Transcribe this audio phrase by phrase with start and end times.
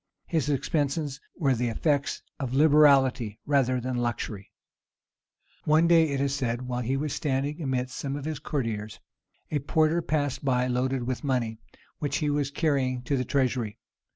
[0.25, 4.51] His expenses were the effects of liberality, rather than of luxury.
[5.65, 8.99] One day, it is said, while he was standing amidst some of his courtiers,
[9.51, 11.59] a porter passed by, loaded with money,
[11.99, 13.77] which he was carrying to the treasury.